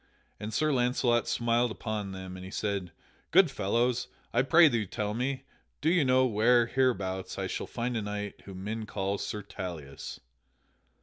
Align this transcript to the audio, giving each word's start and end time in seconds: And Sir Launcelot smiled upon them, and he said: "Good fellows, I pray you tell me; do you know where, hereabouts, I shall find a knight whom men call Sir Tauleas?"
And 0.39 0.51
Sir 0.51 0.71
Launcelot 0.73 1.27
smiled 1.27 1.69
upon 1.69 2.11
them, 2.11 2.35
and 2.35 2.43
he 2.43 2.49
said: 2.49 2.91
"Good 3.29 3.51
fellows, 3.51 4.07
I 4.33 4.41
pray 4.41 4.67
you 4.67 4.87
tell 4.87 5.13
me; 5.13 5.43
do 5.79 5.91
you 5.91 6.03
know 6.03 6.25
where, 6.25 6.65
hereabouts, 6.65 7.37
I 7.37 7.45
shall 7.45 7.67
find 7.67 7.95
a 7.95 8.01
knight 8.01 8.41
whom 8.45 8.63
men 8.63 8.87
call 8.87 9.19
Sir 9.19 9.43
Tauleas?" 9.43 10.19